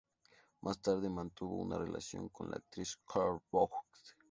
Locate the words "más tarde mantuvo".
0.61-1.57